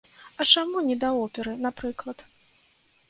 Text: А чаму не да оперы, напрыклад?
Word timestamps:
А 0.39 0.45
чаму 0.53 0.81
не 0.87 0.95
да 1.05 1.11
оперы, 1.23 1.53
напрыклад? 1.67 2.25